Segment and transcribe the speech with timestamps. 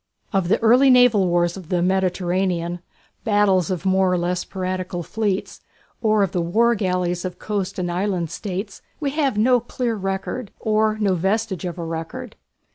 [0.33, 2.79] Of the early naval wars of the Mediterranean
[3.23, 5.61] battles of more or less piratical fleets,
[6.01, 10.49] or of the war galleys of coast and island states we have no clear record,
[10.59, 12.35] or no vestige of a record.